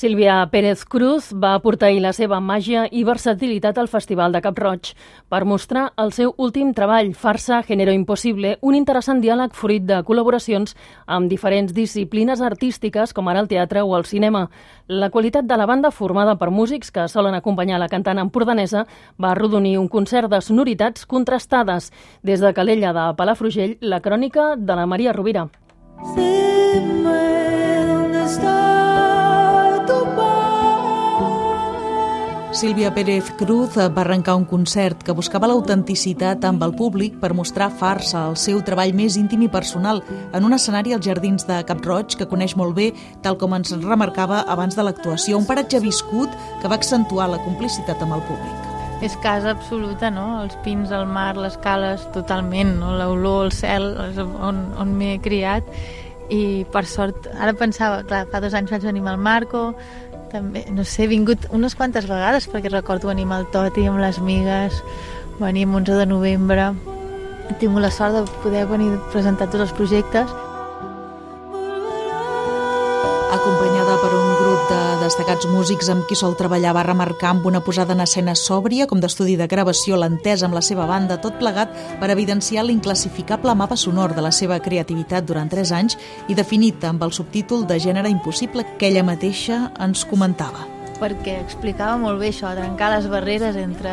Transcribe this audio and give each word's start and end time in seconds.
Sílvia 0.00 0.48
Pérez 0.48 0.86
Cruz 0.88 1.26
va 1.36 1.50
aportar 1.52 1.90
la 2.00 2.14
seva 2.16 2.38
màgia 2.40 2.86
i 2.88 3.02
versatilitat 3.04 3.76
al 3.76 3.88
Festival 3.92 4.32
de 4.32 4.40
Cap 4.40 4.56
Roig 4.56 4.94
per 5.28 5.42
mostrar 5.44 5.90
el 6.00 6.14
seu 6.16 6.30
últim 6.40 6.70
treball, 6.72 7.10
Farsa 7.12 7.58
Género 7.68 7.92
Impossible, 7.92 8.54
un 8.64 8.78
interessant 8.78 9.20
diàleg 9.20 9.52
fruit 9.52 9.84
de 9.84 9.98
col·laboracions 10.08 10.72
amb 11.04 11.28
diferents 11.28 11.74
disciplines 11.76 12.40
artístiques 12.40 13.12
com 13.12 13.28
ara 13.28 13.42
el 13.44 13.50
teatre 13.52 13.82
o 13.84 13.92
el 13.98 14.08
cinema. 14.08 14.46
La 14.88 15.10
qualitat 15.12 15.44
de 15.44 15.58
la 15.60 15.68
banda, 15.68 15.90
formada 15.92 16.38
per 16.40 16.48
músics 16.48 16.88
que 16.90 17.04
solen 17.04 17.36
acompanyar 17.36 17.76
la 17.76 17.92
cantant 17.92 18.24
empordanesa, 18.24 18.86
va 19.20 19.34
arrodonir 19.34 19.76
un 19.76 19.88
concert 19.92 20.32
de 20.32 20.40
sonoritats 20.40 21.04
contrastades. 21.04 21.92
Des 22.22 22.40
de 22.40 22.54
Calella 22.56 22.94
de 22.96 23.10
Palafrugell, 23.20 23.76
la 23.82 24.00
crònica 24.00 24.54
de 24.56 24.80
la 24.80 24.88
Maria 24.88 25.12
Rovira. 25.12 25.50
Sílvia 32.60 32.90
Pérez 32.92 33.30
Cruz 33.38 33.78
va 33.78 34.02
arrencar 34.02 34.34
un 34.36 34.42
concert 34.44 35.00
que 35.00 35.14
buscava 35.16 35.48
l'autenticitat 35.48 36.42
amb 36.44 36.60
el 36.66 36.74
públic 36.76 37.14
per 37.22 37.30
mostrar 37.32 37.70
farsa, 37.72 38.26
el 38.28 38.36
seu 38.36 38.58
treball 38.66 38.92
més 38.98 39.16
íntim 39.16 39.46
i 39.46 39.48
personal, 39.48 40.02
en 40.36 40.44
un 40.44 40.52
escenari 40.52 40.92
als 40.92 41.06
Jardins 41.06 41.48
de 41.48 41.56
Cap 41.64 41.80
Roig 41.88 42.18
que 42.20 42.26
coneix 42.28 42.52
molt 42.60 42.76
bé, 42.76 42.90
tal 43.24 43.38
com 43.40 43.56
ens 43.56 43.72
remarcava 43.80 44.42
abans 44.44 44.76
de 44.76 44.84
l'actuació, 44.84 45.38
un 45.40 45.48
paratge 45.48 45.80
viscut 45.80 46.36
que 46.60 46.68
va 46.68 46.76
accentuar 46.76 47.30
la 47.32 47.40
complicitat 47.46 48.04
amb 48.04 48.18
el 48.18 48.26
públic. 48.28 48.68
És 49.08 49.16
casa 49.24 49.56
absoluta, 49.56 50.12
no? 50.12 50.42
Els 50.42 50.60
pins, 50.60 50.92
el 50.92 51.08
mar, 51.08 51.32
les 51.40 51.56
cales, 51.64 52.04
totalment, 52.12 52.76
no? 52.82 52.92
L'olor, 53.00 53.46
el 53.48 53.56
cel, 53.56 53.88
on, 54.36 54.66
on 54.76 54.92
m'he 55.00 55.16
criat 55.24 55.64
i 56.30 56.66
per 56.70 56.84
sort, 56.86 57.26
ara 57.40 57.56
pensava, 57.58 58.04
clar, 58.06 58.26
fa 58.30 58.44
dos 58.44 58.52
anys 58.54 58.70
vaig 58.70 58.84
venir 58.86 59.00
amb 59.02 59.14
el 59.14 59.24
Marco, 59.24 59.62
també, 60.30 60.64
no 60.70 60.84
sé, 60.84 61.04
he 61.04 61.10
vingut 61.10 61.48
unes 61.54 61.74
quantes 61.78 62.06
vegades 62.10 62.46
perquè 62.50 62.70
recordo 62.70 63.10
venir 63.10 63.26
amb 63.28 63.38
el 63.40 63.48
Toti, 63.54 63.86
amb 63.90 64.00
les 64.02 64.20
migues, 64.22 64.82
venir 65.40 65.66
amb 65.66 65.80
11 65.82 65.98
de 66.00 66.06
novembre. 66.06 66.70
Tingut 67.58 67.82
la 67.82 67.90
sort 67.90 68.14
de 68.14 68.22
poder 68.44 68.66
venir 68.70 68.94
presentar 69.10 69.50
tots 69.50 69.66
els 69.66 69.74
projectes 69.74 70.30
destacats 75.10 75.48
músics 75.50 75.88
amb 75.90 76.04
qui 76.06 76.14
sol 76.14 76.36
treballar, 76.38 76.70
va 76.76 76.84
remarcar 76.86 77.32
amb 77.32 77.48
una 77.50 77.62
posada 77.66 77.96
en 77.96 78.04
escena 78.04 78.36
sòbria, 78.38 78.86
com 78.86 79.02
d'estudi 79.02 79.34
de 79.40 79.48
gravació, 79.50 79.98
l'entesa 79.98 80.46
amb 80.46 80.54
la 80.54 80.62
seva 80.62 80.86
banda, 80.86 81.18
tot 81.18 81.34
plegat 81.42 81.74
per 81.98 82.12
evidenciar 82.14 82.62
l'inclassificable 82.68 83.56
mapa 83.58 83.78
sonor 83.80 84.14
de 84.14 84.22
la 84.22 84.30
seva 84.30 84.60
creativitat 84.62 85.26
durant 85.26 85.50
tres 85.50 85.74
anys 85.74 85.98
i 86.30 86.38
definit 86.38 86.86
amb 86.86 87.02
el 87.02 87.16
subtítol 87.16 87.66
de 87.66 87.82
gènere 87.82 88.12
impossible 88.12 88.68
que 88.78 88.92
ella 88.92 89.02
mateixa 89.06 89.64
ens 89.82 90.06
comentava 90.06 90.79
perquè 91.00 91.38
explicava 91.40 91.96
molt 92.00 92.20
bé 92.20 92.30
això, 92.30 92.52
trencar 92.56 92.92
les 92.94 93.08
barreres 93.10 93.56
entre... 93.60 93.92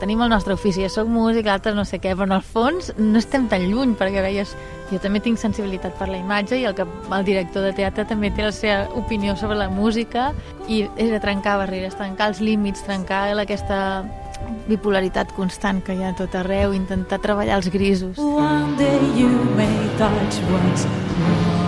Tenim 0.00 0.22
el 0.24 0.32
nostre 0.32 0.56
ofici, 0.56 0.82
jo 0.84 0.90
soc 0.92 1.10
músic, 1.12 1.46
l'altre 1.46 1.74
no 1.76 1.84
sé 1.88 2.00
què, 2.00 2.14
però 2.16 2.26
en 2.28 2.36
el 2.38 2.44
fons 2.44 2.90
no 2.98 3.20
estem 3.20 3.46
tan 3.52 3.68
lluny, 3.70 3.94
perquè 3.98 4.24
deies, 4.24 4.56
jo 4.90 5.00
també 5.02 5.20
tinc 5.24 5.40
sensibilitat 5.40 5.96
per 6.00 6.08
la 6.10 6.20
imatge 6.20 6.60
i 6.60 6.66
el, 6.68 6.76
que, 6.76 6.86
el 6.86 7.26
director 7.28 7.66
de 7.66 7.72
teatre 7.76 8.06
també 8.08 8.32
té 8.34 8.46
la 8.46 8.54
seva 8.56 8.86
opinió 8.98 9.36
sobre 9.36 9.58
la 9.60 9.68
música 9.72 10.30
i 10.68 10.84
és 10.96 11.12
de 11.12 11.20
trencar 11.22 11.58
barreres, 11.62 11.96
trencar 11.98 12.32
els 12.32 12.42
límits, 12.44 12.84
trencar 12.86 13.28
aquesta 13.42 13.80
bipolaritat 14.68 15.32
constant 15.36 15.82
que 15.84 15.96
hi 15.96 16.04
ha 16.04 16.14
tot 16.18 16.34
arreu, 16.38 16.74
intentar 16.76 17.20
treballar 17.22 17.60
els 17.60 17.70
grisos. 17.72 18.18
One 18.18 18.76
day 18.80 18.98
you 19.18 19.30
may 19.56 19.76
touch 19.98 20.42
once 20.52 20.86
more 21.20 21.65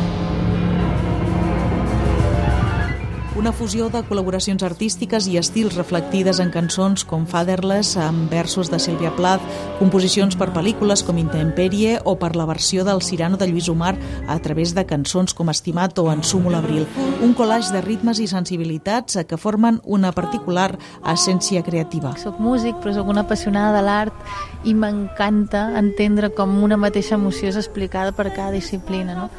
una 3.39 3.53
fusió 3.55 3.87
de 3.87 4.01
col·laboracions 4.03 4.65
artístiques 4.67 5.29
i 5.31 5.37
estils 5.39 5.77
reflectides 5.79 6.41
en 6.43 6.49
cançons 6.51 7.05
com 7.07 7.23
Fatherless, 7.23 7.93
amb 8.03 8.33
versos 8.33 8.67
de 8.73 8.81
Sílvia 8.83 9.13
Plath, 9.15 9.45
composicions 9.79 10.35
per 10.35 10.49
pel·lícules 10.57 11.05
com 11.07 11.21
Intemperie 11.23 12.01
o 12.03 12.17
per 12.19 12.33
la 12.35 12.49
versió 12.51 12.83
del 12.89 12.99
Cirano 13.07 13.39
de 13.39 13.47
Lluís 13.47 13.69
Omar 13.71 13.93
a 14.27 14.39
través 14.43 14.75
de 14.75 14.83
cançons 14.91 15.37
com 15.39 15.53
Estimat 15.55 15.95
o 16.03 16.09
En 16.11 16.25
Sumo 16.27 16.51
l'Abril. 16.51 16.83
Un 17.23 17.37
collage 17.39 17.71
de 17.71 17.85
ritmes 17.85 18.19
i 18.19 18.27
sensibilitats 18.27 19.21
que 19.29 19.39
formen 19.39 19.79
una 19.85 20.11
particular 20.11 20.73
essència 21.07 21.63
creativa. 21.63 22.17
Soc 22.19 22.43
músic, 22.43 22.83
però 22.83 22.97
sóc 22.99 23.15
una 23.15 23.23
apassionada 23.23 23.79
de 23.79 23.87
l'art 23.87 24.67
i 24.67 24.75
m'encanta 24.75 25.79
entendre 25.79 26.35
com 26.35 26.59
una 26.65 26.81
mateixa 26.81 27.15
emoció 27.15 27.55
és 27.55 27.63
explicada 27.63 28.11
per 28.11 28.33
cada 28.33 28.51
disciplina. 28.59 29.15
No? 29.15 29.31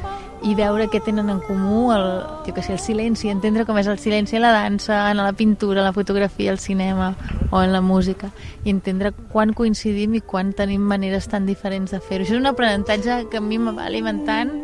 I 0.42 0.54
veure 0.56 0.88
què 0.88 1.00
tenen 1.04 1.28
en 1.28 1.40
comú 1.44 1.90
el, 1.92 2.04
jo 2.46 2.54
que 2.56 2.62
sé, 2.64 2.74
el 2.74 2.80
silenci, 2.80 3.28
entendre 3.28 3.66
com 3.68 3.78
és 3.80 3.88
el 3.90 3.98
silenci 4.00 4.38
a 4.38 4.42
la 4.42 4.52
dansa, 4.54 5.02
en 5.10 5.20
la 5.20 5.32
pintura, 5.36 5.84
la 5.84 5.92
fotografia, 5.92 6.52
el 6.52 6.58
cinema 6.58 7.14
o 7.50 7.62
en 7.62 7.72
la 7.72 7.80
música 7.80 8.30
i 8.64 8.70
entendre 8.72 9.12
quan 9.32 9.52
coincidim 9.54 10.16
i 10.16 10.22
quan 10.24 10.54
tenim 10.56 10.82
maneres 10.86 11.28
tan 11.28 11.46
diferents 11.46 11.92
de 11.92 12.00
fer-ho. 12.00 12.24
Això 12.24 12.36
és 12.36 12.40
un 12.40 12.48
aprenentatge 12.48 13.26
que 13.30 13.40
a 13.40 13.44
mi 13.44 13.58
me 13.58 13.74
va 13.76 13.86
alimentant 13.90 14.54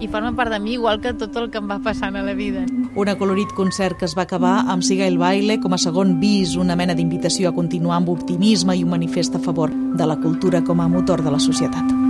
i 0.00 0.08
forma 0.08 0.34
part 0.34 0.50
de 0.52 0.58
mi 0.60 0.74
igual 0.74 1.00
que 1.00 1.14
tot 1.14 1.36
el 1.36 1.50
que 1.50 1.58
em 1.62 1.70
va 1.70 1.78
passant 1.82 2.16
a 2.16 2.22
la 2.26 2.34
vida. 2.34 2.64
Un 2.94 3.08
acolorit 3.08 3.50
concert 3.54 3.98
que 3.98 4.08
es 4.08 4.16
va 4.18 4.26
acabar 4.26 4.64
amb 4.68 4.82
Siga 4.82 5.06
el 5.06 5.18
Baile 5.18 5.60
com 5.62 5.74
a 5.74 5.78
segon 5.78 6.18
vis, 6.20 6.56
una 6.56 6.76
mena 6.76 6.94
d'invitació 6.94 7.50
a 7.50 7.56
continuar 7.56 8.00
amb 8.00 8.10
optimisme 8.14 8.76
i 8.76 8.84
un 8.84 8.94
manifest 8.94 9.36
a 9.36 9.42
favor 9.42 9.70
de 9.70 10.06
la 10.06 10.18
cultura 10.20 10.64
com 10.64 10.80
a 10.80 10.88
motor 10.88 11.22
de 11.22 11.30
la 11.30 11.42
societat. 11.42 12.03